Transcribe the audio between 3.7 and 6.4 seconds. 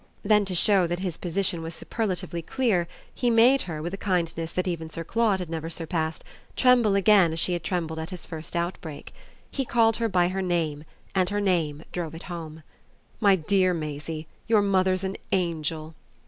with a kindness that even Sir Claude had never surpassed,